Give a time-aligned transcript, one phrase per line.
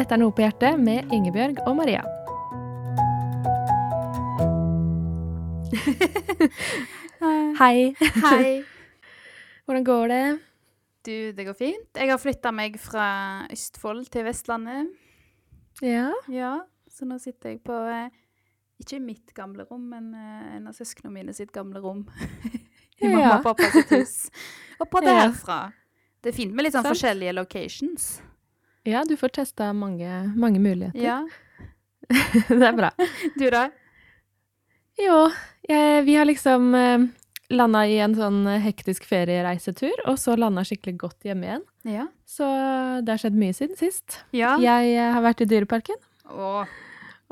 [0.00, 2.00] Dette er Noe på hjertet med Ingebjørg og Maria.
[7.60, 7.92] Hei.
[8.24, 8.62] Hei.
[9.66, 10.22] Hvordan går det?
[11.04, 11.90] Du, det går fint.
[11.96, 13.10] Jeg har flytta meg fra
[13.52, 14.88] Østfold til Vestlandet.
[15.84, 16.08] Ja.
[16.32, 16.54] Ja,
[16.92, 18.08] så nå sitter jeg på eh,
[18.80, 22.06] ikke mitt gamle rom, men eh, en av søsknene mine sitt gamle rom.
[23.00, 24.16] I mamma og pappa sitt hus.
[24.80, 25.26] Og på det Ja.
[25.28, 25.60] herfra.
[26.20, 26.96] Det er fint med litt sånn Sant.
[26.96, 28.10] forskjellige locations.
[28.88, 31.00] Ja, du får testa mange, mange muligheter.
[31.04, 31.28] Ja.
[32.48, 32.90] det er bra.
[33.38, 33.68] Du, da?
[35.00, 35.30] Jo,
[35.68, 37.04] jeg, vi har liksom eh,
[37.52, 41.64] landa i en sånn hektisk feriereisetur, og så landa skikkelig godt hjemme igjen.
[41.88, 42.06] Ja.
[42.28, 42.48] Så
[43.04, 44.20] det har skjedd mye siden sist.
[44.36, 44.56] Ja.
[44.62, 46.00] Jeg eh, har vært i Dyreparken,
[46.32, 46.74] Åh.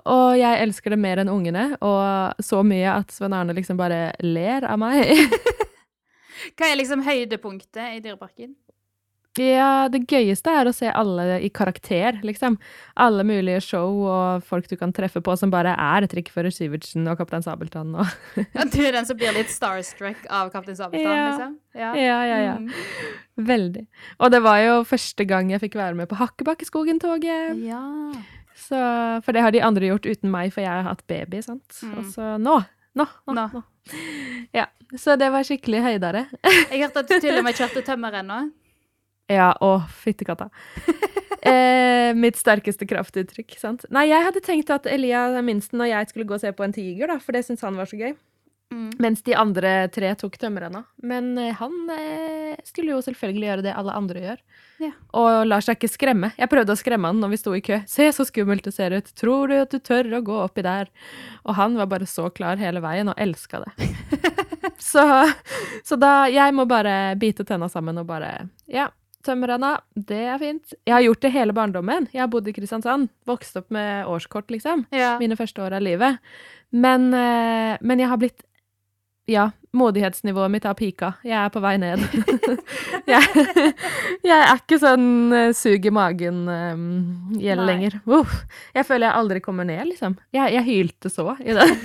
[0.05, 1.70] og jeg elsker det mer enn ungene.
[1.80, 5.17] Og så mye at Svein Arne liksom bare ler av meg.
[6.56, 8.55] Hva er liksom høydepunktet i Dyreparken?
[9.42, 12.56] Ja, det gøyeste er å se alle i karakter, liksom.
[12.98, 17.19] Alle mulige show og folk du kan treffe på som bare er Trikkfører Syvertsen og
[17.20, 18.06] Kaptein Sabeltann og
[18.56, 21.28] Ja, du er den som blir litt starstruck av Kaptein Sabeltann, Ja.
[21.33, 21.56] liksom?
[21.78, 21.92] Ja.
[21.94, 22.56] Ja, ja, ja.
[22.59, 23.47] Mm.
[23.48, 23.84] Veldig.
[24.19, 27.55] Og det var jo første gang jeg fikk være med på Hakkebakkeskogen-toget.
[27.69, 27.83] Ja.
[28.59, 28.78] Så,
[29.22, 31.69] for det har de andre gjort uten meg, for jeg har hatt baby, sant.
[31.86, 31.92] Mm.
[32.00, 32.56] Og så nå,
[32.98, 33.44] nå, nå, Nå.
[33.55, 33.62] nå.
[34.56, 34.66] Ja,
[34.98, 36.25] så det var skikkelig høydere.
[36.42, 38.41] Jeg hørte at du til og med kjørte tømmer ennå.
[39.29, 40.51] Ja, å, fyttekatta.
[41.48, 43.84] Eh, mitt sterkeste kraftuttrykk, sant.
[43.95, 46.75] Nei, jeg hadde tenkt at Elia minsten og jeg skulle gå og se på en
[46.75, 48.11] tiger, da, for det syntes han var så gøy.
[48.75, 48.91] Mm.
[48.99, 50.83] Mens de andre tre tok tømmerrenna.
[51.01, 54.43] Men eh, han eh, skulle jo selvfølgelig gjøre det alle andre gjør.
[54.83, 54.91] Ja.
[55.17, 56.33] Og lar seg ikke skremme.
[56.37, 57.81] Jeg prøvde å skremme han når vi sto i kø.
[57.89, 59.09] Se så skummelt det ser ut.
[59.17, 60.93] Tror du at du tør å gå oppi der?
[61.47, 63.89] Og han var bare så klar hele veien og elska det.
[64.91, 65.06] så,
[65.84, 68.91] så da Jeg må bare bite tenna sammen og bare Ja.
[69.29, 69.75] Tømmerrenna,
[70.09, 70.75] det er fint.
[70.89, 72.09] Jeg har gjort det hele barndommen.
[72.15, 73.11] Jeg har bodd i Kristiansand.
[73.29, 75.19] Vokst opp med årskort, liksom Ja.
[75.21, 76.19] mine første år av livet.
[76.72, 78.43] Men, eh, men jeg har blitt
[79.28, 81.11] Ja, modighetsnivået mitt har pika.
[81.22, 82.00] Jeg er på vei ned.
[83.12, 83.44] jeg,
[84.25, 87.67] jeg er ikke sånn uh, sug i magen-gjeld Nei.
[87.69, 87.99] lenger.
[88.09, 88.38] Uff.
[88.72, 90.17] jeg føler jeg aldri kommer ned, liksom.
[90.33, 91.69] Jeg, jeg hylte så i det.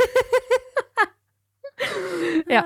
[2.48, 2.64] Ja.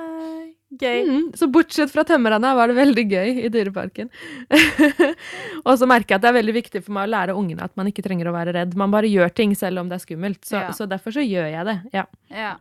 [0.68, 0.98] Gøy.
[1.08, 4.10] Mm, så bortsett fra tømmerne var det veldig gøy i Dyreparken.
[5.68, 7.76] og så merker jeg at det er veldig viktig for meg å lære ungene at
[7.80, 8.76] man ikke trenger å være redd.
[8.80, 10.44] Man bare gjør ting selv om det er skummelt.
[10.44, 10.74] Så, Ja.
[10.76, 11.78] så derfor så gjør jeg det.
[11.96, 12.06] ja.
[12.34, 12.58] Ja.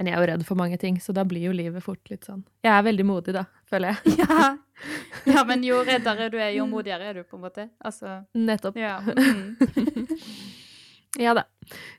[0.00, 2.24] Men jeg er jo redd for mange ting, så da blir jo livet fort litt
[2.24, 4.14] sånn Jeg er veldig modig, da, føler jeg.
[4.22, 4.56] ja.
[5.34, 7.66] ja, men jo reddere du er, jo modigere er du, på en måte.
[7.84, 8.76] Altså, Nettopp.
[8.80, 8.98] ja.
[9.04, 9.56] Mm.
[11.18, 11.44] Ja da.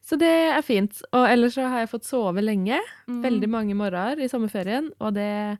[0.03, 1.01] Så det er fint.
[1.11, 2.79] Og ellers så har jeg fått sove lenge.
[3.09, 3.21] Mm.
[3.25, 5.57] Veldig mange morgener i sommerferien, og det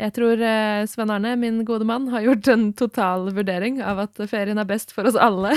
[0.00, 4.22] Jeg tror eh, Sven Arne, min gode mann, har gjort en total vurdering av at
[4.26, 5.52] ferien er best for oss alle.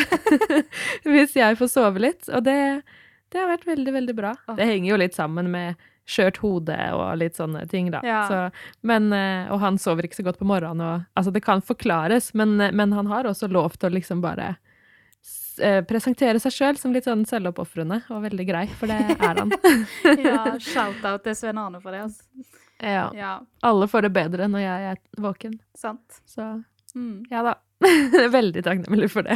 [1.07, 2.27] Hvis jeg får sove litt.
[2.29, 2.83] Og det,
[3.31, 4.35] det har vært veldig, veldig bra.
[4.45, 4.57] Oh.
[4.59, 8.03] Det henger jo litt sammen med skjørt hode og litt sånne ting, da.
[8.05, 8.21] Ja.
[8.29, 10.83] Så, men, eh, og han sover ikke så godt på morgenen.
[10.83, 14.51] Og, altså, det kan forklares, men, men han har også lov til å liksom bare
[14.53, 14.64] eh,
[15.87, 19.51] presentere seg sjøl som litt sånn selvoppofrende og veldig grei, for det er han.
[20.25, 22.01] ja, Shout-out til Svein Arne for det.
[22.07, 22.23] Altså.
[22.81, 23.05] ja.
[23.15, 23.33] Ja,
[23.63, 25.59] Alle får det bedre når jeg er våken.
[25.75, 26.21] sant.
[26.25, 26.63] Så
[26.95, 27.25] Mm.
[27.29, 27.55] ja da.
[28.31, 29.35] veldig takknemlig for det.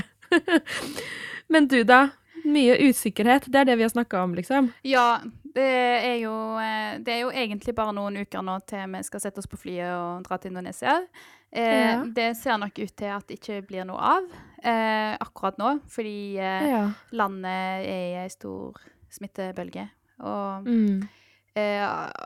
[1.47, 2.09] men du, da?
[2.45, 3.49] Mye usikkerhet.
[3.51, 4.69] Det er det vi har snakka om, liksom.
[4.87, 5.19] Ja,
[5.55, 6.31] det er, jo,
[6.61, 9.59] eh, det er jo egentlig bare noen uker nå til vi skal sette oss på
[9.59, 10.95] flyet og dra til Indonesia.
[11.51, 12.03] Eh, Ja.
[12.05, 14.23] Det ser nok ut til at det ikke blir noe av
[14.63, 16.91] eh, akkurat nå, fordi eh, Ja.
[17.11, 18.73] landet er i ei stor
[19.09, 19.89] smittebølge.
[20.19, 21.07] Og Mm.
[21.55, 21.85] eh,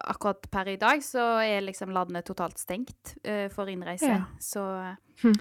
[0.09, 4.07] akkurat per i dag så er liksom landet totalt stengt eh, for innreise.
[4.07, 4.25] Ja.
[4.39, 5.33] Så eh, Hm.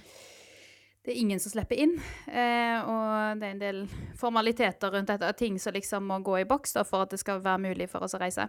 [1.04, 1.96] det er ingen som slipper inn.
[2.28, 3.86] Eh, og det er en del
[4.16, 7.40] formaliteter rundt dette, ting som liksom må gå i boks da, for at det skal
[7.40, 8.48] være mulig for oss å reise.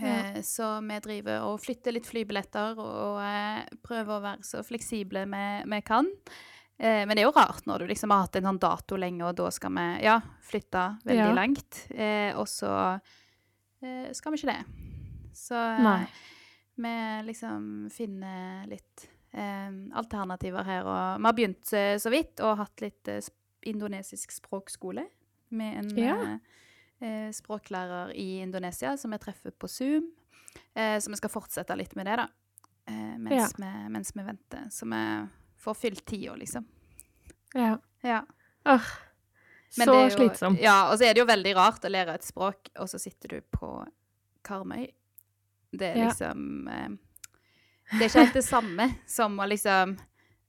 [0.00, 0.34] Ja.
[0.42, 5.80] så vi driver og flytter litt flybilletter og eh, prøver å være så fleksible vi
[5.82, 6.06] kan.
[6.78, 9.24] Eh, men det er jo rart når du liksom har hatt en sånn dato lenge,
[9.26, 11.32] og da skal vi ja, flytte veldig Ja.
[11.34, 11.80] langt.
[11.90, 12.70] Eh, og så
[13.82, 14.64] eh, skal vi ikke det.
[15.34, 16.06] Så eh,
[16.78, 16.94] vi
[17.26, 20.86] liksom finner litt eh, alternativer her.
[20.86, 23.10] Og vi har begynt så vidt og hatt litt
[23.66, 25.02] indonesisk språkskole
[25.50, 26.38] med en Ja.
[27.32, 30.12] språklærer i Indonesia som vi treffer på Zoom.
[30.74, 32.28] Eh, så vi skal fortsette litt med det, da.
[32.88, 34.64] Eh, mens, vi, mens vi venter.
[34.70, 35.02] Så vi
[35.58, 36.64] får fylt tida, liksom.
[37.54, 37.78] Ja.
[38.02, 38.22] Ja.
[38.66, 38.84] Åh,
[39.70, 40.60] så jo- slitsomt.
[40.62, 43.28] Ja, og så er det jo veldig rart å lære et språk, og så sitter
[43.36, 43.72] du på
[44.44, 44.86] Karmøy.
[45.72, 46.08] Det er Ja.
[46.08, 46.88] liksom eh,
[47.90, 49.96] Det er ikke helt det samme som å liksom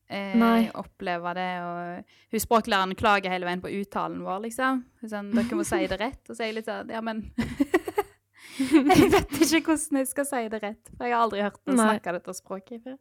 [0.10, 1.50] eh, oppleve det.
[1.64, 4.84] Og hun språklæreren klager hele veien på uttalen vår, liksom.
[5.04, 6.24] Sånn, dere må si det rett.
[6.30, 7.32] Og så er jeg litt sånn Ja, men
[8.60, 11.80] Jeg vet ikke hvordan jeg skal si det rett, for jeg har aldri hørt noen
[11.80, 12.98] snakke dette språket før.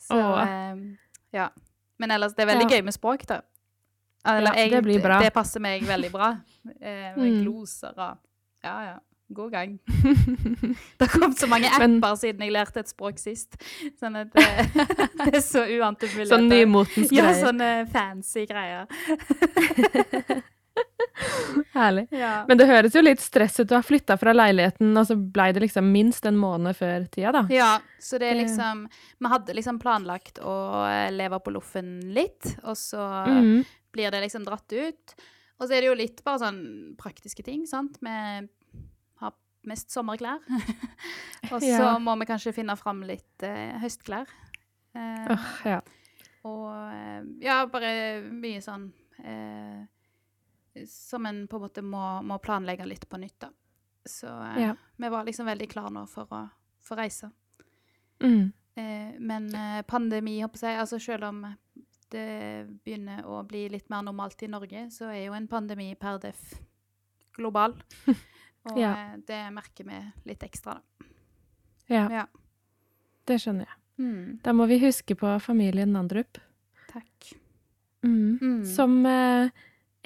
[0.00, 0.78] Så eh,
[1.36, 1.48] ja.
[2.00, 2.76] Men ellers, det er veldig Ja.
[2.76, 3.40] gøy med språk, da.
[4.26, 5.20] Eller, Ja, det blir bra.
[5.22, 6.32] Det passer meg veldig bra.
[6.82, 7.42] Eh, med Mm.
[7.44, 8.16] gloser og
[8.64, 8.96] Ja, ja.
[9.32, 9.78] God gang.
[10.98, 13.56] Det har kommet så mange apper Men- siden jeg lærte et språk sist.
[14.00, 14.46] Sånn at det,
[15.24, 16.30] det er så uante muligheter.
[16.36, 17.30] Sånn nymotens greier.
[17.30, 18.86] Ja, sånne fancy greier.
[21.76, 22.06] Herlig.
[22.12, 22.44] Ja.
[22.48, 23.68] Men det høres jo litt stress ut.
[23.70, 27.32] Du har flytta fra leiligheten, og så blei det liksom minst en måned før tida,
[27.32, 27.42] da.
[27.52, 27.70] ja,
[28.02, 28.84] så det er liksom
[29.22, 30.56] Vi hadde liksom planlagt å
[30.88, 33.64] eh, leve på loffen litt, og så Mhm.
[33.96, 35.14] blir det liksom dratt ut.
[35.58, 37.96] Og så er det jo litt bare sånn praktiske ting, sant.
[38.04, 38.10] Vi
[39.20, 39.32] har
[39.64, 40.40] mest sommerklær.
[41.52, 41.98] og så Ja.
[41.98, 44.26] må vi kanskje finne fram litt eh, høstklær.
[44.94, 45.80] Eh, oh, ja.
[46.44, 48.92] Og eh, ja, bare mye sånn
[49.24, 49.86] eh,
[50.86, 53.50] Som en på en måte må, må planlegge litt på nytt, da.
[54.06, 54.74] Så eh, Ja.
[54.96, 56.42] vi var liksom veldig klare nå for å
[56.84, 57.30] få reise.
[58.20, 58.52] Mm.
[58.76, 61.42] Eh, men eh, pandemi, å jeg, altså selv om
[62.10, 66.18] det begynner å bli litt mer normalt i Norge, så er jo en pandemi per
[66.22, 66.54] def
[67.36, 67.74] global.
[68.66, 69.14] Og Ja.
[69.26, 71.06] det merker vi litt ekstra, da.
[71.88, 72.08] ja.
[72.10, 72.26] Ja.
[73.26, 73.76] Det skjønner jeg.
[73.98, 76.38] Mm, Da må vi huske på familien Nandrup.
[76.92, 77.32] takk.
[78.04, 78.38] Mm.
[78.40, 78.64] Mm.
[78.66, 79.50] Som eh,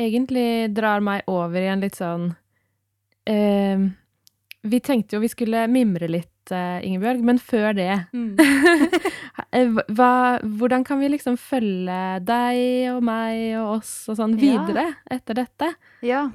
[0.01, 2.31] egentlig drar meg over i en litt sånn
[3.29, 3.83] eh,
[4.63, 8.35] Vi tenkte jo vi skulle mimre litt, eh, Ingebjørg, men før det Mm.
[9.53, 10.13] eh, hva,
[10.43, 14.65] Hvordan kan vi liksom følge deg og meg og oss og sånn Ja.
[14.67, 15.71] videre etter dette?
[16.03, 16.27] Ja,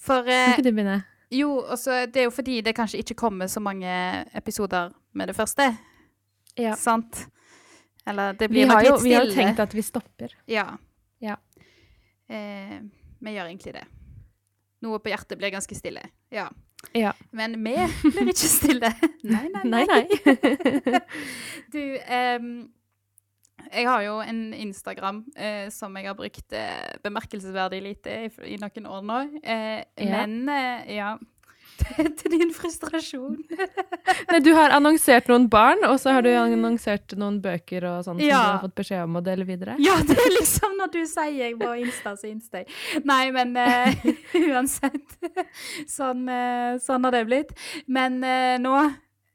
[0.00, 1.02] for Kan eh, ikke du begynne?
[1.30, 3.86] Jo, også, det er jo fordi det kanskje ikke kommer så mange
[4.34, 5.68] episoder med det første.
[6.58, 6.72] Ja.
[6.74, 7.28] Sant?
[8.04, 9.04] Eller det blir nok jo, stille.
[9.04, 10.32] vi har jo tenkt at vi stopper.
[10.50, 10.64] Ja.
[11.22, 11.36] Ja.
[12.28, 12.80] Eh,
[13.20, 13.86] vi gjør egentlig det.
[14.84, 16.02] Noe på hjertet blir ganske stille.
[16.32, 16.48] Ja.
[16.96, 17.12] Ja.
[17.36, 17.74] Men vi
[18.08, 18.90] blir ikke stille.
[19.34, 21.00] Nei, nei, Nei, nei.
[21.74, 21.82] Du,
[22.40, 22.46] um,
[23.70, 28.56] jeg har jo en Instagram uh, som jeg har brukt uh, bemerkelsesverdig lite i, i
[28.62, 29.18] noen år nå.
[29.44, 30.24] Uh, Ja.
[30.24, 31.10] Men eh, ja
[32.20, 33.36] Til din frustrasjon.
[34.30, 38.18] Nei, du har annonsert noen barn, og så har du annonsert noen bøker og sånn
[38.18, 39.76] som du har fått beskjed om å dele videre.
[39.82, 42.70] Ja, det er liksom når du sier på Insta, så Insta jeg.
[43.08, 44.08] Nei, men uh,
[44.50, 45.18] uansett.
[45.90, 47.54] Sånn, uh, sånn har det blitt.
[47.90, 48.80] Men uh, nå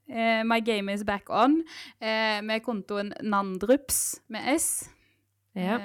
[0.05, 1.63] My game is back on.
[1.97, 4.67] Med kontoen Nandrups med S.
[5.57, 5.79] Ja.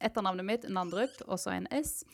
[0.00, 2.04] Etternavnet mitt, Nandrup, også en S.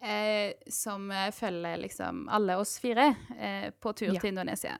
[0.00, 3.08] Eh, som følger liksom alle oss fire
[3.38, 4.20] eh, på tur Ja.
[4.20, 4.78] til Indonesia.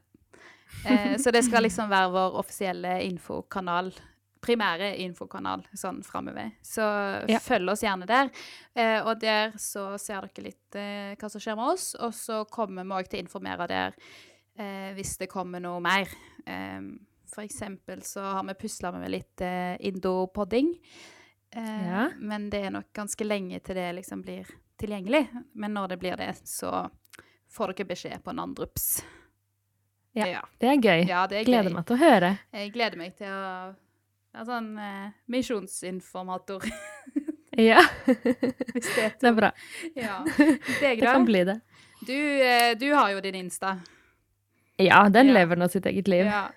[0.86, 3.92] Eh, så det skal liksom være vår offisielle infokanal.
[4.42, 6.52] Primære infokanal sånn framover.
[6.62, 6.82] Så
[7.30, 7.38] Ja.
[7.38, 8.30] følg oss gjerne der.
[8.74, 11.94] Eh, og der så ser dere litt eh, hva som skjer med oss.
[11.94, 13.94] Og så kommer vi òg til å informere der
[14.58, 16.06] eh, hvis det kommer noe mer.
[17.32, 20.74] For eksempel så har vi pusla med litt eh, indopodding.
[20.74, 21.21] Eh,
[21.54, 22.10] Ja.
[22.18, 24.48] Men det er nok ganske lenge til det liksom blir
[24.80, 25.26] tilgjengelig.
[25.52, 26.88] Men når det blir det, så
[27.52, 29.04] får dere beskjed på Nandrups.
[30.16, 30.26] Ja.
[30.28, 30.40] ja.
[30.60, 31.04] Det er gøy.
[31.08, 31.76] Ja, det er Gleder gøy.
[31.76, 32.30] meg til å høre.
[32.52, 33.44] Jeg gleder meg til å
[34.32, 36.64] være sånn eh, misjonsinformator,
[37.60, 39.50] Ja, hvis det er det er bra.
[40.06, 40.22] Ja.
[40.24, 41.58] Deg, Det kan bli det.
[42.00, 43.74] Du, eh, du har jo din Insta.
[44.80, 46.26] Ja, den lever nå sitt eget liv.
[46.26, 46.48] Ja.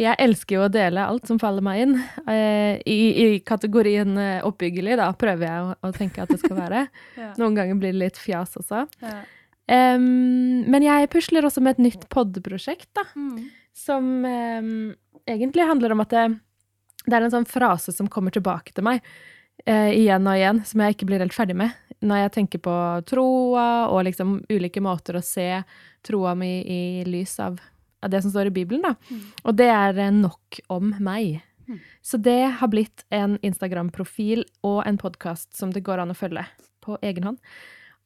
[0.00, 1.98] Jeg elsker jo å dele alt som faller meg inn.
[2.24, 6.56] Eh, I, I kategorien eh, oppbyggelig, da, prøver jeg å, å tenke at det skal
[6.56, 6.86] være.
[7.20, 7.34] Ja.
[7.36, 8.86] Noen ganger blir det litt fjas også.
[9.02, 9.18] Ja.
[9.70, 13.04] Um, men jeg pusler også med et nytt podprosjekt, da.
[13.14, 13.50] Mm.
[13.76, 14.70] Som um,
[15.28, 16.24] egentlig handler om at det,
[17.04, 19.02] det er en sånn frase som kommer tilbake til meg
[19.68, 21.76] uh, igjen og igjen, som jeg ikke blir helt ferdig med.
[22.00, 22.76] Når jeg tenker på
[23.10, 25.50] troa og liksom ulike måter å se
[26.06, 27.60] troa mi i lys av,
[28.02, 28.94] av det som står i Bibelen, da.
[29.10, 29.24] Mm.
[29.44, 31.40] Og det er eh, nok om meg.
[31.68, 31.78] Mm.
[32.02, 36.46] Så det har blitt en Instagram-profil og en podkast som det går an å følge
[36.82, 37.38] på egen hånd.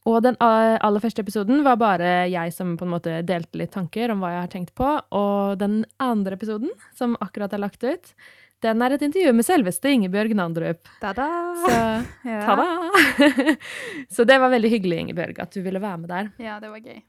[0.05, 4.13] Og den aller første episoden var bare jeg som på en måte delte litt tanker
[4.13, 4.89] om hva jeg har tenkt på.
[5.17, 8.13] Og den andre episoden, som akkurat er lagt ut,
[8.61, 10.91] den er et intervju med selveste Ingebjørg Nandrup.
[11.01, 11.31] Ta-da!
[11.65, 11.73] Så
[12.29, 12.43] Ja.
[12.45, 13.57] ta-da!
[14.15, 16.31] Så det var veldig hyggelig, Ingebjørg, at du ville være med der.
[16.51, 17.01] ja, det var gøy.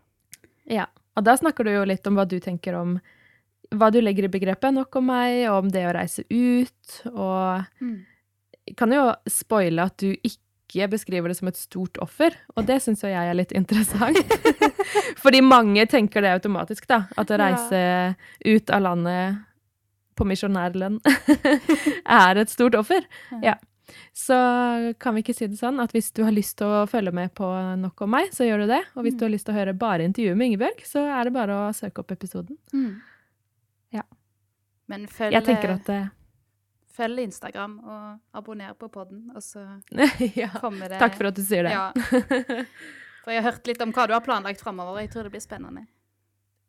[0.72, 0.88] Ja.
[1.16, 2.98] Og da snakker du jo litt om hva du tenker om
[3.74, 7.66] hva du legger i begrepet 'nok om meg', og om det å reise ut, og
[7.82, 8.06] Mm.
[8.78, 13.02] kan jo spoile at du ikke beskriver det som et stort offer, og det syns
[13.02, 14.18] jo jeg er litt interessant.
[15.24, 17.08] Fordi mange tenker det automatisk, da.
[17.18, 17.50] At å Ja.
[17.50, 19.38] reise ut av landet
[20.16, 21.00] på misjonærlønn
[22.06, 23.02] er et stort offer.
[23.42, 23.56] Ja.
[24.14, 24.36] Så
[25.00, 27.34] kan vi ikke si det sånn at hvis du har lyst til å følge med
[27.38, 27.48] på
[27.82, 28.82] Nok om meg, så gjør du det.
[28.96, 29.20] Og hvis Mm.
[29.20, 31.74] du har lyst til å høre bare intervjuet med Ingebjørg, så er det bare å
[31.74, 32.58] søke opp episoden.
[32.74, 33.02] Mm.
[33.94, 34.02] Ja.
[34.88, 36.10] Men følg, Jeg tenker at det
[36.96, 39.66] følg Instagram og abonner på podden, og så
[40.36, 40.48] ja.
[40.62, 41.72] kommer det Takk for at du sier det.
[41.72, 41.92] Ja.
[43.26, 45.00] For jeg har hørt litt om hva du har planlagt framover.
[45.02, 45.88] Jeg tror det blir spennende.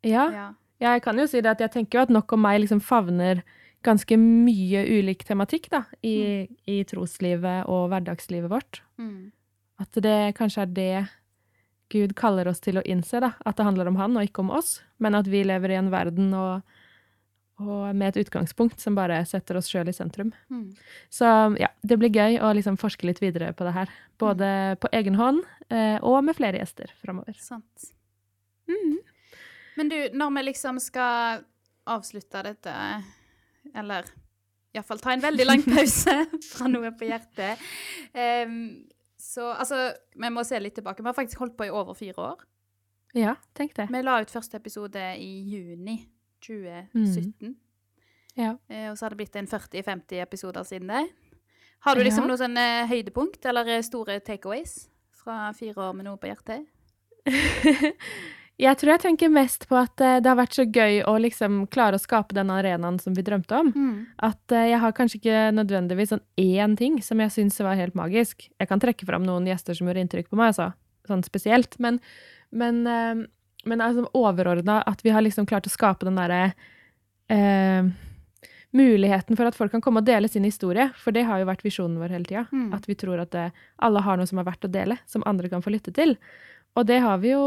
[0.03, 0.29] ja.
[0.33, 0.47] Ja.
[0.79, 2.79] Ja, jeg kan jo si det at jeg tenker jo at Nok om meg liksom
[2.85, 3.39] favner
[3.85, 8.81] ganske mye ulik tematikk da, i, i troslivet og hverdagslivet vårt.
[8.97, 9.29] Mm.
[9.81, 10.93] At det kanskje er det
[11.93, 13.31] Gud kaller oss til å innse, da.
[13.47, 14.81] At det handler om han og ikke om oss.
[14.99, 16.65] Men at vi lever i en verden og,
[17.63, 20.33] og med et utgangspunkt som bare setter oss sjøl i sentrum.
[20.51, 20.73] Mm.
[21.13, 21.29] Så
[21.61, 23.93] ja, det blir gøy å liksom forske litt videre på det her.
[24.19, 24.49] Både
[24.83, 27.37] på egen hånd eh, og med flere gjester framover.
[27.39, 27.93] Sant.
[28.67, 28.97] Mm.
[29.79, 31.45] Men du, når vi liksom skal
[31.87, 32.73] avslutte dette,
[33.75, 34.05] eller
[34.75, 36.13] iallfall ta en veldig lang pause
[36.51, 37.57] fra noe på hjertet
[38.13, 38.85] Um,
[39.17, 41.01] Så altså, vi må se litt tilbake.
[41.03, 42.43] Vi har faktisk holdt på i over fire år.
[43.17, 43.87] Ja, tenk det.
[43.89, 45.97] Vi la ut første episode i juni
[46.45, 47.55] 2017.
[48.37, 48.51] Ja.
[48.69, 51.07] Uh, og så har det blitt en 40-50 episoder siden det.
[51.85, 52.27] Har du liksom Ja.
[52.29, 54.87] noe sånn uh, høydepunkt, eller eh, store takeaways
[55.23, 56.65] fra fire år med noe på hjertet?
[58.57, 61.59] Jeg tror jeg tenker mest på at eh, det har vært så gøy å liksom
[61.73, 63.69] klare å skape den arenaen som vi drømte om.
[64.25, 67.97] At eh, jeg har kanskje ikke nødvendigvis sånn én ting som jeg syns var helt
[67.97, 68.47] magisk.
[68.49, 70.71] Jeg kan trekke fram noen gjester som gjorde inntrykk på meg, altså.
[71.07, 71.77] Sånn spesielt.
[71.83, 72.01] Men,
[72.49, 73.21] men, eh,
[73.69, 76.49] men altså, overordna at vi har liksom klart å skape den derre
[77.29, 77.93] eh,
[78.75, 80.89] Muligheten for at folk kan komme og dele sin historie.
[80.99, 82.43] For det har jo vært visjonen vår hele tida.
[82.51, 82.73] Mm.
[82.75, 83.47] At vi tror at det,
[83.85, 86.17] alle har noe som er verdt å dele, som andre kan få lytte til.
[86.77, 87.43] Og det har vi jo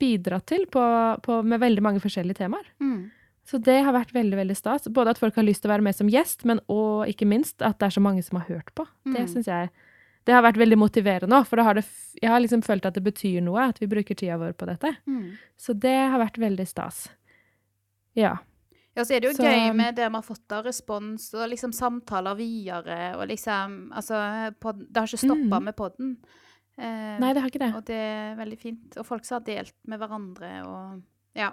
[0.00, 0.82] bidratt til på,
[1.24, 2.64] på, med veldig mange forskjellige temaer.
[2.80, 3.10] Mm.
[3.44, 4.88] Så det har vært veldig veldig stas.
[4.88, 7.60] Både at folk har lyst til å være med som gjest, men og ikke minst
[7.60, 8.86] at det er så mange som har hørt på.
[9.12, 9.68] Det syns jeg
[10.24, 11.82] det har vært veldig motiverende òg, for da har det,
[12.22, 14.92] jeg har liksom følt at det betyr noe at vi bruker tida vår på dette.
[15.10, 15.32] Mm.
[15.58, 17.08] Så det har vært veldig stas.
[18.14, 18.36] Ja.
[18.94, 21.48] Ja, så er det jo Så- gøy med det vi har fått av respons, og
[21.50, 25.64] liksom samtaler videre, og liksom Altså, pod, det har ikke stoppa Mm.
[25.64, 26.16] med podden.
[26.78, 27.74] Eh, Nei, det har ikke det.
[27.76, 28.96] Og det er veldig fint.
[28.98, 31.02] Og folk som har delt med hverandre og
[31.38, 31.52] Ja.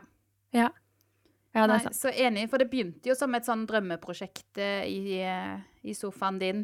[0.54, 1.96] Ja, det er sant.
[1.98, 6.38] så enig, for det begynte jo som et sånn drømmeprosjekt eh, i, eh, i sofaen
[6.40, 6.60] din.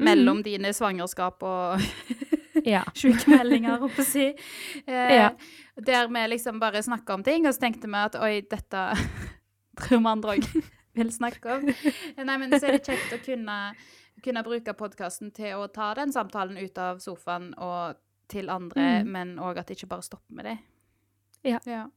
[0.00, 0.04] Mhm.
[0.08, 1.80] Mellom dine svangerskap og
[2.64, 2.82] Ja.
[2.94, 4.26] sykemeldinger, holdt på å si.
[4.86, 5.30] Eh, Ja.
[5.80, 8.82] Der vi liksom bare snakka om ting, og så tenkte vi at oi, dette
[9.80, 10.48] tror vi andre òg
[10.94, 11.66] vil snakke om.
[12.18, 13.58] Nei, men så er det kjekt å kunne,
[14.24, 17.96] kunne bruke podkasten til å ta den samtalen ut av sofaen og
[18.30, 19.08] til andre, Mm.
[19.10, 20.58] men òg at det ikke bare stopper med det.
[21.44, 21.58] Ja.
[21.66, 21.88] ja.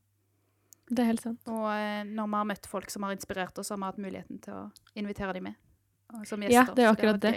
[0.89, 1.39] Det er helt sant.
[1.47, 4.41] Og eh, når vi har møtt folk som har inspirert oss, har vi hatt muligheten
[4.41, 5.55] til å invitere dem med.
[6.27, 6.53] Som gjester.
[6.53, 7.33] Ja, det er akkurat det.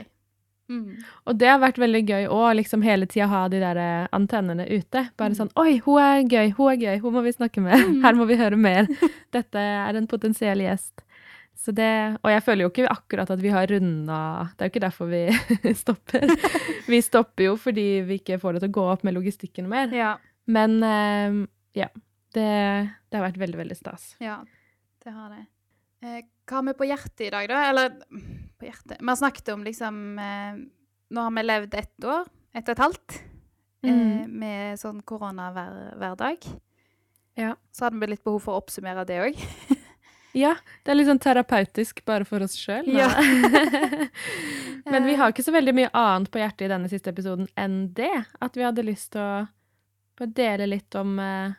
[0.69, 0.97] Mm.
[1.31, 4.67] Og det har vært veldig gøy å liksom hele tida ha de der eh, antennene
[4.67, 5.05] ute.
[5.17, 5.37] Bare Mm.
[5.39, 7.79] sånn Oi, hun er gøy, hun er gøy, hun må vi snakke med.
[7.79, 8.03] Mm.
[8.03, 8.89] Her må vi høre mer.
[9.33, 11.05] Dette er en potensiell gjest.
[11.57, 14.17] Så det, og jeg føler jo ikke akkurat at vi har runda
[14.55, 15.23] Det er jo ikke derfor vi
[15.83, 16.27] stopper.
[16.87, 19.89] Vi stopper jo fordi vi ikke får det til å gå opp med logistikken mer.
[19.97, 20.15] Ja,
[20.47, 21.39] Men eh,
[21.81, 21.89] ja.
[22.37, 22.45] Det,
[23.09, 24.11] det har vært veldig, veldig stas.
[24.21, 24.35] ja,
[25.03, 25.45] det har det.
[26.05, 27.63] Eh, hva har vi på hjertet i dag, da?
[27.71, 27.95] Eller
[28.61, 30.59] på hjertet Vi har snakket om liksom eh,
[31.17, 33.23] Nå har vi levd ett år, ett og et halvt, eh,
[33.87, 34.33] Mm.
[34.43, 36.45] med sånn koronahverdag.
[37.39, 37.53] Ja.
[37.73, 39.37] Så hadde vi litt behov for å oppsummere det òg.
[40.37, 40.53] Ja,
[40.85, 42.85] det er litt sånn terapeutisk bare for oss sjøl.
[42.93, 43.09] Ja.
[44.93, 47.79] Men vi har ikke så veldig mye annet på hjertet i denne siste episoden enn
[47.97, 48.13] det.
[48.45, 49.23] At vi hadde lyst til
[50.21, 51.55] å dele litt om eh,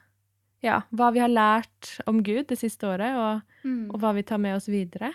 [0.65, 3.89] ja, hva vi har lært om Gud det siste året, og, Mm.
[3.91, 5.09] og hva vi tar med oss videre.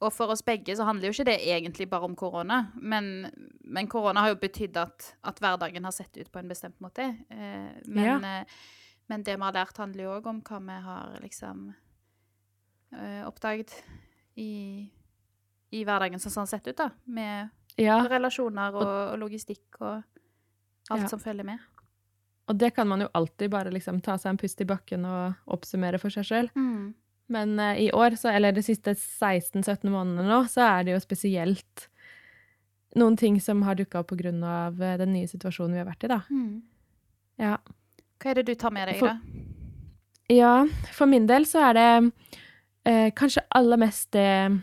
[0.00, 3.26] Og for oss begge så handler jo ikke det egentlig bare om korona, men,
[3.60, 7.10] men korona har jo betydd at, at hverdagen har sett ut på en bestemt måte.
[7.28, 8.16] Eh, men, Ja.
[8.40, 8.44] eh,
[9.10, 11.74] men det vi har lært, handler jo òg om hva vi har liksom eh,
[13.28, 13.72] oppdaget
[14.36, 14.88] i,
[15.74, 16.90] i hverdagen som sånn sett ut, da.
[17.04, 20.02] Med Ja, relasjoner og, og logistikk og
[20.90, 21.08] alt Ja.
[21.10, 21.58] som følger med.
[22.46, 25.34] og det kan man jo alltid bare liksom ta seg en pust i bakken og
[25.46, 26.50] oppsummere for seg sjøl.
[27.26, 31.00] Men uh, i år, så, eller de siste 16-17 månedene nå, så er det jo
[31.00, 31.88] spesielt
[33.00, 34.30] noen ting som har dukka opp pga.
[34.44, 36.20] av den nye situasjonen vi har vært i, da.
[37.40, 37.56] Ja.
[38.20, 39.18] Hva er det du tar med deg, For- da?
[40.28, 42.12] Ja, for min del så er det
[42.84, 44.60] eh, kanskje aller mest det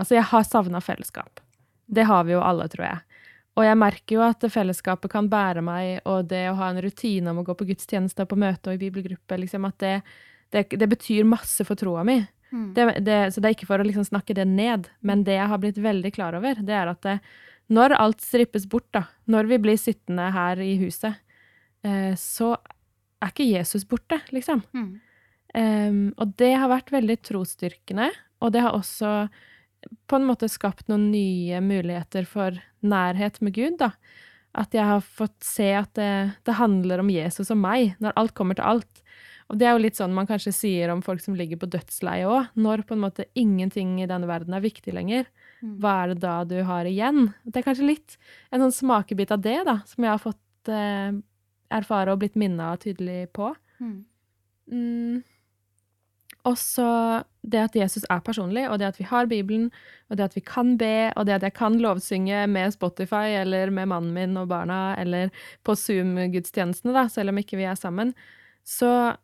[0.00, 1.40] Altså, jeg har savna fellesskap.
[1.84, 3.18] Det har vi jo alle, tror jeg.
[3.60, 7.28] Og jeg merker jo at fellesskapet kan bære meg, og det å ha en rutine
[7.28, 9.92] om å gå på gudstjeneste på møte og i bibelgruppe, liksom, at det,
[10.56, 12.22] det, det betyr masse for troa mi.
[12.52, 12.72] Mm.
[12.76, 15.52] Det, det, så det er ikke for å liksom snakke det ned, men det jeg
[15.52, 17.18] har blitt veldig klar over, det er at det,
[17.72, 21.20] når alt strippes bort, da, når vi blir sittende her i huset,
[21.84, 22.54] eh, så
[23.22, 24.64] er ikke Jesus borte, liksom.
[24.72, 24.94] Mm.
[25.54, 29.28] Em, og det har vært veldig trosstyrkende, og det har også
[30.08, 32.56] på en måte skapt noen nye muligheter for
[32.86, 33.92] nærhet med Gud, da.
[34.54, 36.10] At jeg har fått se at det,
[36.46, 39.02] det handler om Jesus og meg, når alt kommer til alt.
[39.50, 42.28] Og det er jo litt sånn man kanskje sier om folk som ligger på dødsleiet
[42.30, 42.46] òg.
[42.56, 45.26] Når på en måte ingenting i denne verden er viktig lenger,
[45.62, 45.76] Mm.
[45.78, 47.34] hva er det da du har igjen?
[47.46, 48.16] Det er kanskje litt
[48.50, 51.12] en sånn smakebit av det, da, som jeg har fått eh,
[51.70, 53.52] erfare og blitt minna tydelig på.
[53.78, 55.22] Mm.
[56.42, 56.50] Mm.
[56.50, 59.70] Og så det at Jesus er personlig, og det at vi har Bibelen,
[60.10, 63.70] og det at vi kan be, og det at jeg kan lovsynge med Spotify eller
[63.70, 65.30] med mannen min og barna, eller
[65.62, 68.14] på Zoom-gudstjenestene, da, selv om ikke vi er sammen,
[68.66, 69.14] så,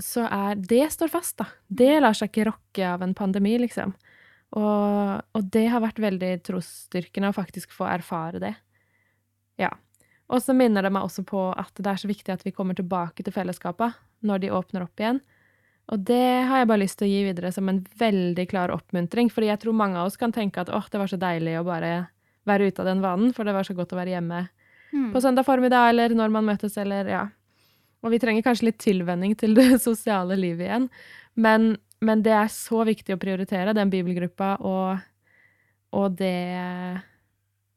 [0.00, 1.48] så er Det står fast, da.
[1.68, 3.96] Det lar seg ikke rokke av en pandemi, liksom.
[4.56, 8.54] Og, og det har vært veldig trosstyrkende å faktisk få erfare det.
[9.60, 9.72] Ja.
[10.32, 12.76] Og så minner det meg også på at det er så viktig at vi kommer
[12.76, 15.20] tilbake til fellesskapet når de åpner opp igjen.
[15.94, 19.28] Og det har jeg bare lyst til å gi videre som en veldig klar oppmuntring,
[19.30, 21.64] fordi jeg tror mange av oss kan tenke at åh, det var så deilig å
[21.66, 22.08] bare
[22.46, 24.48] være ute av den vanen, for det var så godt å være hjemme
[24.94, 25.10] Mm.
[25.12, 27.24] på søndag formiddag, eller når man møtes, eller ja.
[28.06, 30.86] Og vi trenger kanskje litt tilvenning til det sosiale livet igjen,
[31.34, 35.02] men, men det er så viktig å prioritere, den bibelgruppa og,
[35.92, 37.02] og det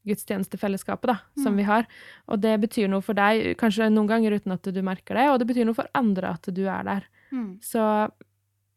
[0.08, 1.58] gudstjenestefellesskapet da, som Mm.
[1.58, 1.86] vi har.
[2.28, 5.40] Og det betyr noe for deg, kanskje noen ganger uten at du merker det, og
[5.40, 7.04] det betyr noe for andre at du er der.
[7.32, 7.60] Mm.
[7.62, 7.84] Så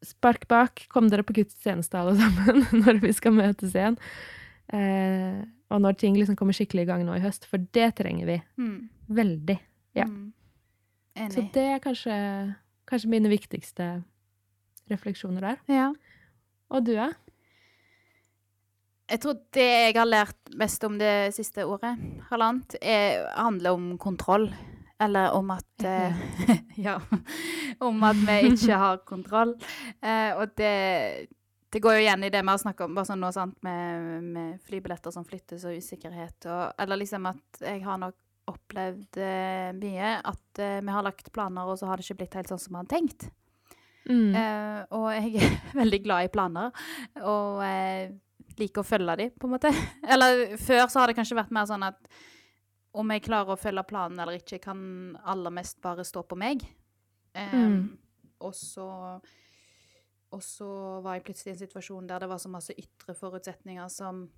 [0.02, 3.98] spark bak, kom dere på gudstjeneste alle sammen når vi skal møtes igjen.
[4.72, 5.42] Eh,
[5.72, 8.38] og når ting liksom kommer skikkelig i gang nå i høst, for det trenger vi
[8.58, 8.88] Mm.
[9.08, 9.58] veldig.
[9.94, 10.04] Ja.
[10.08, 10.32] Mm.
[11.30, 12.14] Så det er kanskje,
[12.88, 14.02] kanskje mine viktigste
[14.90, 15.58] refleksjoner der.
[15.68, 15.90] Ja.
[16.72, 17.10] Og du, ja?
[19.12, 22.00] Jeg tror det jeg har lært mest om det siste året,
[22.30, 24.46] halvannet, er, handler om kontroll.
[25.02, 26.24] Eller om at eh,
[26.82, 26.96] Ja.
[27.82, 29.54] Om at vi ikke har kontroll.
[30.00, 30.74] Eh, og det,
[31.72, 34.22] det går jo igjen i det vi har snakka om bare sånn nå, sant, med,
[34.22, 36.46] med flybilletter som flyttes og usikkerhet.
[36.46, 38.18] Og, eller liksom at jeg har nok
[38.50, 42.36] opplevd eh, mye at eh, vi har lagt planer, og så har det ikke blitt
[42.40, 43.28] helt sånn som vi hadde tenkt.
[44.08, 44.34] Mm.
[44.34, 46.84] Eh, og jeg er veldig glad i planer,
[47.22, 48.12] og eh,
[48.58, 49.72] liker å følge dem, på en måte.
[50.12, 52.00] Eller før så har det kanskje vært mer sånn at
[52.94, 56.64] om jeg klarer å følge planen eller ikke, kan aller mest bare stå på meg.
[57.34, 57.98] Um, Mm.
[58.42, 59.20] Og så
[60.32, 60.66] Og så
[61.04, 64.28] var jeg plutselig i en situasjon der det var så masse ytre forutsetninger som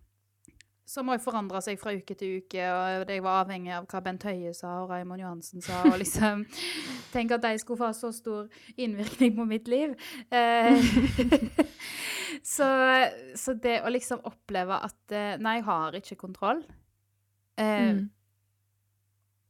[0.86, 4.22] som òg forandra seg fra uke til uke, og jeg var avhengig av hva Bent
[4.28, 5.78] Høie sa og Raymond Johansen sa.
[5.88, 6.42] og liksom,
[7.14, 9.94] Tenk at de skulle få så stor innvirkning på mitt liv.
[10.28, 10.76] Eh,
[12.54, 12.68] så,
[13.34, 16.60] så det å liksom oppleve at eh, Nei, jeg har ikke kontroll.
[17.56, 18.10] Eh, Mm.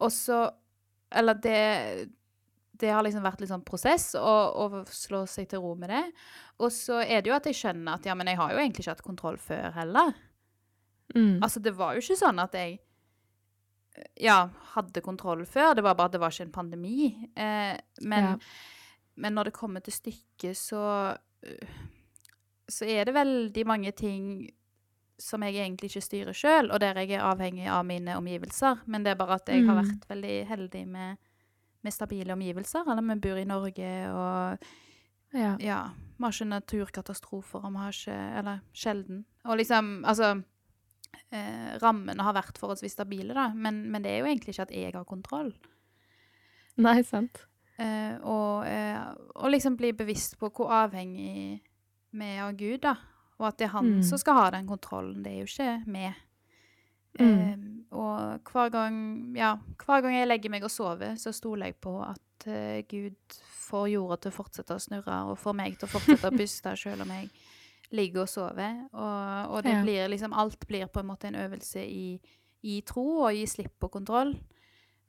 [0.04, 0.44] Og så
[1.14, 2.08] Eller det
[2.74, 6.02] det har liksom vært litt sånn prosess å, slå seg til ro med det.
[6.58, 8.82] Og så er det jo at jeg skjønner at ja, men jeg har jo egentlig
[8.82, 10.10] ikke hatt kontroll før heller.
[11.14, 11.38] Mm.
[11.38, 12.80] Altså, det var jo ikke sånn at jeg
[14.26, 14.40] ja,
[14.74, 15.76] hadde kontroll før.
[15.78, 17.12] Det var bare at det var ikke en pandemi.
[17.30, 18.34] Eh, men, Ja.
[19.22, 20.82] men når det kommer til stykket, så
[22.68, 24.48] så er det veldig mange ting
[25.18, 28.80] som jeg egentlig ikke styrer sjøl, og der jeg er avhengig av mine omgivelser.
[28.86, 29.84] Men det er bare at jeg har Mm.
[29.84, 31.16] vært veldig heldig med,
[31.82, 32.82] med stabile omgivelser.
[32.90, 34.58] Eller vi bor i Norge, og
[35.34, 35.56] ja.
[35.60, 35.78] ja,
[36.18, 39.24] vi har ikke naturkatastrofer, og vi har ikke Eller sjelden.
[39.44, 40.42] Og liksom, altså
[41.30, 44.70] eh, Rammene har vært forholdsvis stabile, da, men, men det er jo egentlig ikke at
[44.74, 45.52] jeg har kontroll.
[46.76, 47.44] Nei, sant.
[47.78, 51.60] Eh, og, eh, og liksom bli bevisst på hvor avhengig
[52.14, 52.96] vi er av Gud, da.
[53.38, 54.02] Og at det er han Mm.
[54.02, 56.14] som skal ha den kontrollen, det er jo ikke vi.
[57.20, 57.40] Mm.
[57.40, 57.58] Eh,
[57.94, 61.96] og hver gang, ja, hver gang jeg legger meg og sover, så stoler jeg på
[62.02, 63.14] at eh, Gud
[63.68, 66.76] får jorda til å fortsette å snurre, og får meg til å fortsette å puste
[66.76, 67.30] selv om jeg
[67.94, 68.80] ligger og sover.
[68.92, 69.82] Og, og det Ja.
[69.82, 72.18] blir liksom, alt blir på en måte en øvelse i,
[72.62, 74.34] i tro og gi slipp på kontroll.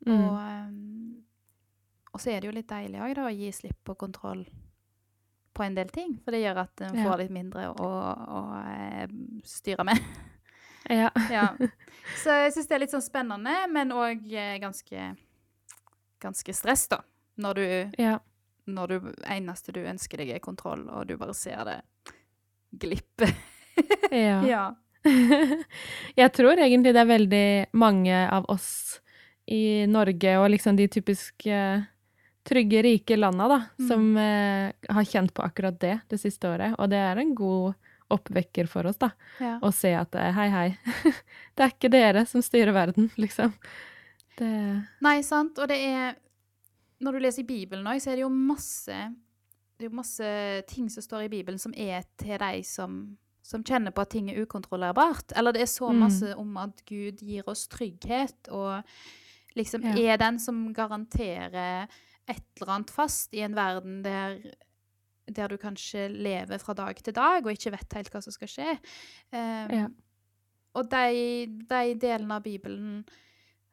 [0.05, 0.19] Mm.
[0.19, 1.23] Og, ehm,
[2.13, 4.45] og så er det jo litt deilig òg, da, å gi slipp på kontroll
[5.55, 6.17] på en del ting.
[6.23, 7.07] For det gjør at en Ja.
[7.07, 7.89] får litt mindre å,
[8.39, 9.99] å å styre med.
[10.89, 11.09] Ja.
[11.31, 11.47] ja.
[12.23, 14.27] Så jeg syns det er litt sånn spennende, men òg
[14.61, 15.09] ganske,
[16.21, 17.01] ganske stress, da.
[17.41, 17.65] Når du,
[17.99, 18.19] ja.
[18.65, 21.79] når du eneste du ønsker deg, er kontroll, og du bare ser det
[22.71, 23.31] glippe.
[24.11, 24.41] ja.
[24.55, 24.65] Ja.
[26.17, 28.99] Jeg tror egentlig det er veldig mange av oss
[29.45, 31.57] i Norge, og liksom de typiske
[32.45, 33.87] trygge, rike landa, da, Mm.
[33.89, 36.75] som eh, har kjent på akkurat det det siste året.
[36.79, 37.73] Og det er en god
[38.13, 39.09] oppvekker for oss, da.
[39.41, 39.55] Ja.
[39.65, 40.77] Å se at eh, hei, hei,
[41.57, 43.53] det er ikke dere som styrer verden, liksom.
[44.37, 44.51] Det
[45.01, 45.57] Nei, sant.
[45.59, 46.15] Og det er
[47.01, 48.95] Når du leser i Bibelen òg, så er det jo masse
[49.77, 50.29] Det er jo masse
[50.67, 54.29] ting som står i Bibelen som er til de som, som kjenner på at ting
[54.31, 55.33] er ukontrollerbart.
[55.35, 55.99] Eller det er så Mm.
[55.99, 58.83] masse om at Gud gir oss trygghet, og
[59.57, 60.13] liksom Ja.
[60.13, 61.87] er den som garanterer
[62.27, 64.39] et eller annet fast i en verden der
[65.25, 68.47] der du kanskje lever fra dag til dag og ikke vet helt hva som skal
[68.51, 68.75] skje.
[69.33, 69.87] Um, Ja.
[70.75, 72.99] Og de, de delene av Bibelen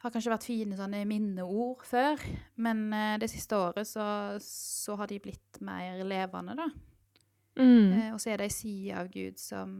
[0.00, 2.22] har kanskje vært fine sånne minneord før,
[2.56, 6.68] men uh, det siste året så, så har de blitt mer levende, da.
[7.60, 7.92] mm.
[7.92, 9.76] Uh, og så er det ei side av Gud som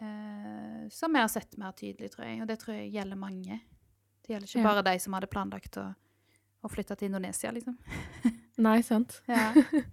[0.00, 2.40] uh, som vi har sett mer tydelig, tror jeg.
[2.42, 3.60] Og det tror jeg gjelder mange.
[4.24, 4.68] Det gjelder ikke Ja.
[4.72, 5.88] bare de som hadde planlagt å,
[6.62, 7.76] å flytta til Indonesia, liksom.
[8.66, 9.20] Nei, sant.
[9.30, 9.52] Ja.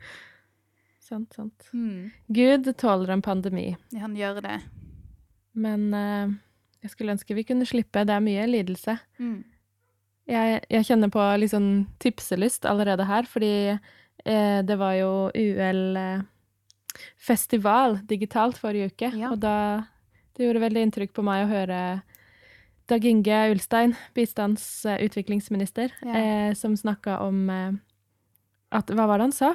[1.05, 1.67] Sant, sant.
[1.73, 2.09] Mm.
[2.33, 4.55] Gud tåler en pandemi, Ja, Han gjør det.
[5.53, 6.25] men uh,
[6.81, 8.01] jeg skulle ønske vi kunne slippe.
[8.09, 8.95] Det er mye lidelse.
[9.21, 9.43] Mm.
[10.25, 13.51] Jeg, jeg kjenner på litt sånn tipselyst allerede her, fordi
[14.25, 19.29] eh, det var jo UL-festival digitalt forrige uke, Ja.
[19.31, 19.55] og da
[20.35, 21.79] det gjorde veldig inntrykk på meg å høre
[22.87, 26.15] Dag Inge Ulstein, bistandsutviklingsminister, Ja.
[26.15, 27.71] eh, som snakka om eh,
[28.71, 29.53] at Hva var det han sa?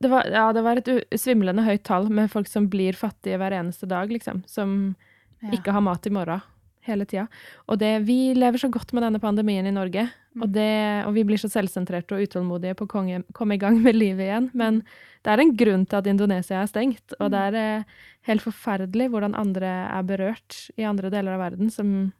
[0.00, 0.86] Det var, ja, det var et
[1.18, 4.44] svimlende høyt tall med folk som blir fattige hver eneste dag, liksom.
[4.46, 4.96] Som
[5.42, 5.50] Ja.
[5.50, 6.40] ikke har mat i morgen
[6.82, 7.28] hele tida.
[7.68, 10.42] Og det, vi lever så godt med denne pandemien i Norge, Mm.
[10.42, 13.94] og, det, og vi blir så selvsentrerte og utålmodige på å komme, i gang med
[13.94, 14.50] livet igjen.
[14.54, 14.82] Men
[15.24, 17.84] det er en grunn til at Indonesia er stengt, og det er eh,
[18.22, 22.12] helt forferdelig hvordan andre er berørt i andre deler av verden, som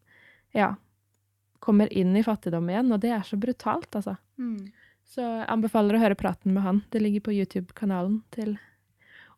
[0.59, 0.73] ja,
[1.63, 4.17] kommer inn i fattigdom igjen, og det er så brutalt, altså.
[4.39, 4.69] Mm.
[5.09, 6.83] Så jeg anbefaler å høre praten med han.
[6.93, 8.59] Det ligger på YouTube-kanalen til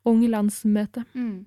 [0.09, 1.04] Ung landsmøte.
[1.12, 1.44] Mm.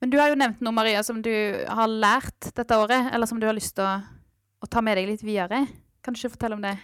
[0.00, 1.32] Men du har jo nevnt noe, Maria, som du
[1.68, 3.98] har lært dette året, eller som du har lyst til å,
[4.64, 5.66] å ta med deg litt videre.
[6.02, 6.76] Kan du ikke fortelle om det?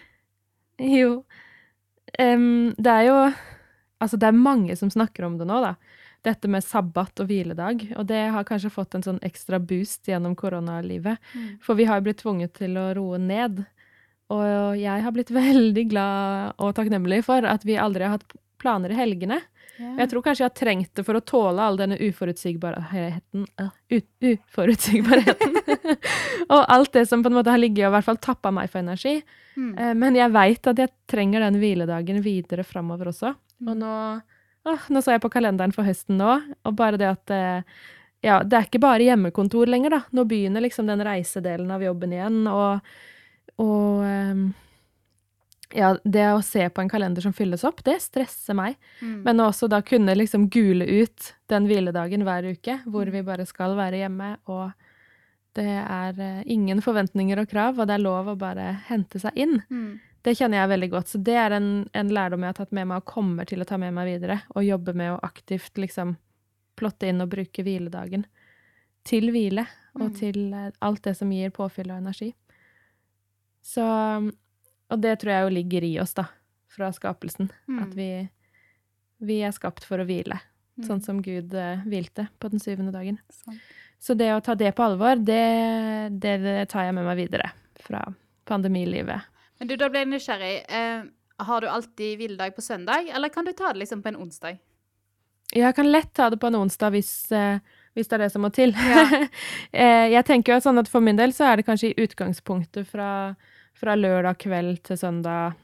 [0.83, 1.23] Jo.
[2.19, 3.19] Um, det er jo
[4.03, 5.71] Altså, det er mange som snakker om det nå, da.
[6.25, 7.87] Dette med sabbat og hviledag.
[7.99, 11.21] Og det har kanskje fått en sånn ekstra boost gjennom koronalivet.
[11.35, 11.49] Mm.
[11.65, 13.65] For vi har blitt tvunget til å roe ned.
[14.33, 18.95] Og jeg har blitt veldig glad og takknemlig for at vi aldri har hatt planer
[18.95, 19.41] i helgene.
[19.75, 19.97] Yeah.
[20.05, 25.57] Jeg tror kanskje jeg har trengt det for å tåle all denne uforutsigbarheten uh, Uforutsigbarheten.
[26.55, 28.71] og alt det som på en måte har ligget og i hvert fall tappa meg
[28.71, 29.17] for energi.
[29.59, 29.73] Mm.
[29.75, 33.35] Eh, Men jeg veit at jeg trenger den hviledagen videre framover også.
[33.67, 33.97] Og nå,
[34.64, 37.79] åh, nå så jeg på kalenderen for høsten nå, og bare det at eh,
[38.24, 40.03] ja, det er ikke bare hjemmekontor lenger, da.
[40.16, 42.94] Nå begynner liksom den reisedelen av jobben igjen, og,
[43.61, 44.46] og ehm,
[45.77, 48.79] ja, det å se på en kalender som fylles opp, det stresser meg.
[49.03, 49.18] Mm.
[49.27, 53.77] Men også da kunne liksom gule ut den hviledagen hver uke, hvor vi bare skal
[53.77, 54.72] være hjemme, og
[55.59, 59.37] det er eh, ingen forventninger og krav, og det er lov å bare hente seg
[59.37, 59.59] inn.
[59.68, 59.92] Mm.
[60.25, 61.11] Det kjenner jeg veldig godt.
[61.13, 63.67] Så det er en, en lærdom jeg har tatt med meg og kommer til å
[63.69, 64.39] ta med meg videre.
[64.57, 66.15] Og jobbe med å aktivt liksom
[66.81, 68.25] plotte inn og bruke hviledagen
[69.05, 69.67] til hvile.
[69.95, 70.15] Og Mm.
[70.19, 72.33] til eh, alt det som gir påfyll og energi.
[73.63, 73.85] Så
[74.91, 76.27] Og det tror jeg jo ligger i oss, da.
[76.69, 77.49] Fra skapelsen.
[77.69, 77.79] Mm.
[77.83, 78.09] At vi,
[79.25, 80.41] vi er skapt for å hvile.
[80.79, 80.87] Mm.
[80.89, 83.19] Sånn som Gud eh, hvilte på den syvende dagen.
[83.33, 83.61] Sånn.
[83.99, 85.41] Så det å ta det på alvor, det,
[86.21, 88.03] det, det tar jeg med meg videre fra
[88.45, 89.23] pandemilivet.
[89.59, 90.55] Men du, da ble jeg nysgjerrig.
[90.69, 91.07] Eh,
[91.45, 94.61] har du alltid hviledag på søndag, eller kan du ta det liksom på en onsdag?
[95.55, 97.59] Jeg kan lett ta det på en onsdag hvis, eh,
[97.95, 98.75] hvis det er det som må til.
[98.75, 99.05] Ja.
[99.75, 102.87] Eh, jeg tenker jo sånn at For min del så er det kanskje i utgangspunktet
[102.87, 103.35] fra,
[103.75, 105.57] fra lørdag kveld til søndag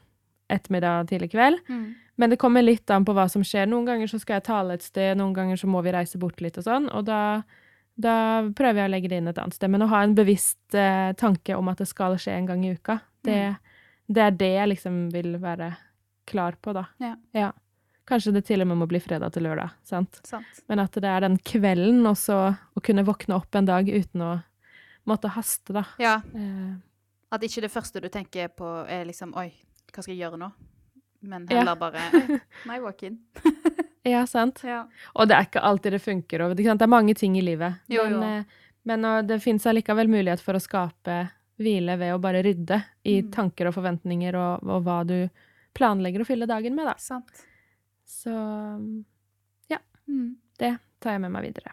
[0.51, 1.61] ettermiddag tidlig kveld.
[1.71, 1.93] Mm.
[2.19, 3.69] Men det kommer litt an på hva som skjer.
[3.71, 6.43] Noen ganger så skal jeg tale et sted, noen ganger så må vi reise bort
[6.43, 6.89] litt og sånn.
[6.91, 7.41] Og da,
[7.95, 8.15] da
[8.57, 9.71] prøver jeg å legge det inn et annet sted.
[9.71, 12.75] Men å ha en bevisst eh, tanke om at det skal skje en gang i
[12.75, 13.39] uka, det,
[14.11, 15.71] det er det jeg liksom vil være
[16.29, 16.85] klar på, da.
[17.33, 17.51] Ja.
[18.07, 20.19] Kanskje det til og med må bli fredag til lørdag, sant?
[20.27, 20.61] Sant.
[20.67, 22.37] Men at det er den kvelden også
[22.75, 24.31] å kunne våkne opp en dag uten å
[25.07, 25.85] måtte haste, da.
[26.01, 26.73] Ja, Eh,
[27.31, 29.53] at ikke det første du tenker på er liksom Oi,
[29.93, 30.49] hva skal jeg gjøre nå?
[31.23, 31.61] Men Ja.
[31.61, 32.01] heller bare
[32.67, 33.19] Nei, walk in.
[34.03, 34.59] ja, sant?
[34.67, 34.81] Ja.
[35.15, 36.41] Og det er ikke alltid det funker.
[36.49, 36.57] Og?
[36.57, 37.79] Det er mange ting i livet.
[37.87, 38.21] Jo, men jo.
[38.41, 38.43] eh,
[38.83, 41.29] men og det fins allikevel mulighet for å skape
[41.61, 43.31] hvile ved å bare rydde i Mm.
[43.31, 45.29] tanker og forventninger og, og hva du
[45.77, 46.95] planlegger å fylle dagen med, da.
[46.97, 47.45] Sant.
[48.05, 48.31] Så
[50.09, 50.35] Mm.
[50.59, 51.71] det tar jeg med meg videre.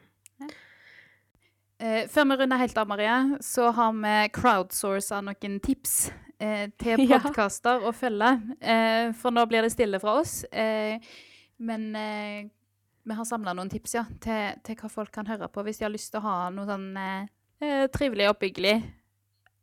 [1.80, 6.98] Eh, før vi runder helt av, Maria, så har vi crowdsourca noen tips eh, til
[7.08, 7.18] Ja.
[7.18, 8.30] podkaster å følge.
[8.60, 10.44] Eh, for nå blir det stille fra oss.
[11.58, 11.88] Men
[13.04, 15.84] vi har samla noen tips ja, til, til hva folk kan høre på hvis de
[15.88, 16.92] har lyst til å ha noe sånn
[17.90, 18.76] trivelig og oppbyggelig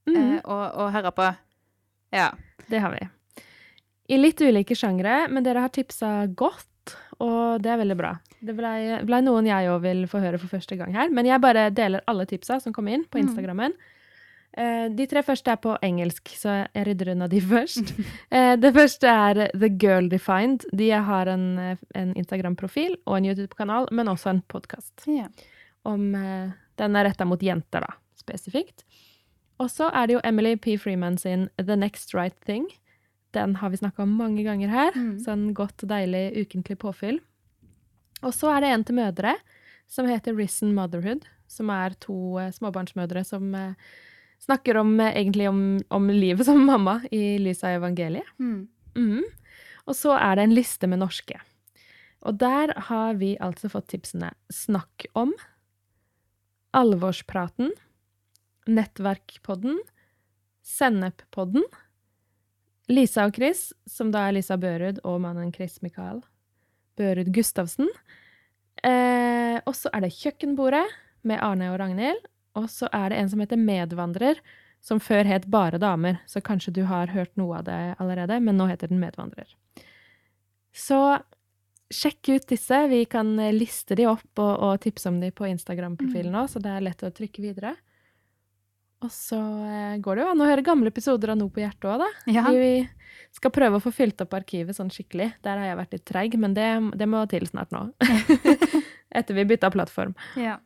[0.08, 0.38] Mhm.
[0.38, 1.32] eh, å, å høre på.
[2.13, 2.32] Ja.
[2.70, 3.08] Det har vi.
[4.13, 8.12] I litt ulike sjangre, men dere har tipsa godt, og det er veldig bra.
[8.46, 11.41] Det blei ble noen jeg òg vil få høre for første gang her, men jeg
[11.41, 13.28] bare deler alle tipsa som kom inn på Mm.
[13.28, 13.74] Instagrammen.
[14.58, 17.89] Eh, de tre første er på engelsk, så jeg rydder unna de først.
[18.32, 20.63] Eh, det første er The Girl Defined.
[20.72, 21.48] De har en,
[21.96, 24.94] en Instagram-profil og en YouTube-kanal, men også en podkast.
[25.08, 25.28] Yeah.
[25.84, 26.13] om
[26.78, 28.84] Den er retta mot jenter, da, spesifikt.
[29.62, 30.76] Og så er det jo Emily P.
[30.80, 32.68] Freeman sin The Next Right Thing.
[33.36, 34.96] Den har vi snakka om mange ganger her.
[34.96, 35.15] Mm.
[35.24, 37.22] Sånn godt, deilig ukentlig påfyll.
[38.24, 39.36] Og så er det en til mødre
[39.91, 43.74] som heter Risen Motherhood, som er to eh, småbarnsmødre som eh,
[44.44, 45.62] snakker om, eh, egentlig om,
[45.94, 48.28] om livet som mamma i lys av evangeliet.
[48.39, 48.68] Mm.
[48.96, 49.26] Mm.
[49.86, 51.38] Og så er det en liste med norske.
[52.26, 55.36] Og der har vi altså fått tipsene Snakk om,
[56.76, 57.70] Alvorspraten,
[58.65, 59.80] Nettverkpodden,
[60.65, 61.65] Senneppodden,
[62.89, 66.21] Lisa og Chris, som da er Lisa Børud og mannen Chris Mikael
[66.97, 67.89] Børud Gustavsen.
[68.86, 70.86] Eh, og så er det Kjøkkenbordet
[71.25, 72.21] med Arne og Ragnhild.
[72.56, 74.39] Og så er det en som heter Medvandrer,
[74.86, 78.58] som før het Bare damer, så kanskje du har hørt noe av det allerede, men
[78.58, 79.49] nå heter den Medvandrer.
[80.75, 81.17] Så
[81.91, 82.78] sjekk ut disse.
[82.91, 86.71] Vi kan liste de opp og, og tipse om de på Instagram-profilen òg, så det
[86.71, 87.75] er lett å trykke videre.
[89.06, 91.86] Og så eh, går det jo an å høre gamle episoder av Noe på hjertet
[91.91, 92.10] òg, da.
[92.32, 92.46] Ja.
[92.50, 92.88] Vi
[93.36, 95.30] skal prøve å få fylt opp arkivet sånn skikkelig.
[95.46, 97.84] Der har jeg vært litt treig, men det, det må til snart nå.
[99.20, 100.15] Etter vi bytta plattform.
[100.39, 100.58] ja.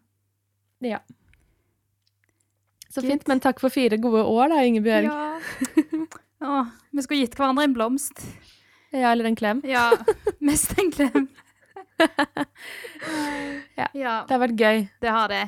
[0.79, 1.01] Ja.
[2.89, 3.09] Så Good.
[3.11, 3.25] fint.
[3.27, 5.09] Men takk for fire gode år, da, Ingebjørg.
[5.11, 6.05] Ja.
[6.41, 8.23] Åh, vi skulle gitt hverandre en blomst.
[8.95, 9.59] Ja, eller en klem.
[9.67, 9.89] Ja,
[10.39, 11.27] mest en klem.
[13.75, 13.87] Ja.
[13.93, 14.81] ja, Det har vært gøy.
[15.03, 15.41] det har det.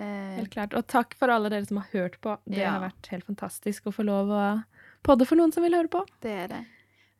[0.00, 0.72] Eh, Helt klart.
[0.78, 2.38] Og takk for alle dere som har hørt på.
[2.48, 2.70] Det Ja.
[2.78, 4.44] har vært helt fantastisk å få lov å
[5.04, 6.04] podde for noen som vil høre på.
[6.22, 6.64] det er det.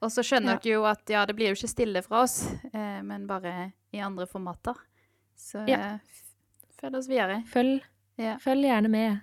[0.02, 0.58] Og så skjønner Ja.
[0.58, 3.98] dere jo at ja, det blir jo ikke stille fra oss, eh, men bare i
[4.00, 4.74] andre formater.
[5.36, 5.76] Så Ja.
[5.76, 5.98] eh,
[6.80, 7.44] følg oss videre.
[7.46, 7.82] Følg,
[8.16, 9.20] Ja, følg gjerne med.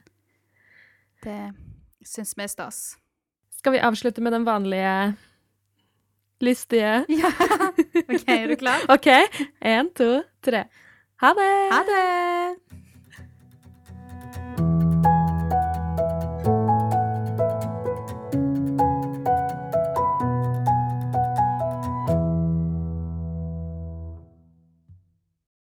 [1.24, 1.54] det
[2.06, 2.98] syns vi er stas.
[3.50, 5.18] Skal vi avslutte med den vanlige
[6.42, 7.32] lystige Ja.
[8.10, 8.80] OK, er du klar?
[8.90, 9.08] OK.
[9.62, 10.66] Én, to, tre.
[11.22, 11.72] Ha det!
[11.72, 12.84] Ha det!